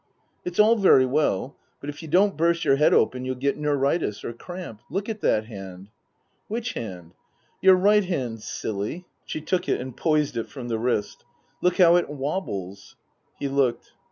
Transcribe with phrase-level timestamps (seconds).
[0.45, 4.23] "It's all very well; but if you don't burst your head open you'll get neuritis,
[4.25, 4.81] or cramp.
[4.89, 5.89] Look at that hand.""
[6.47, 7.13] Which hand?""
[7.61, 11.23] Your right hand, silly." She took it and poised it from the wrist."
[11.61, 12.95] Look how it wobbles."
[13.37, 13.91] He looked.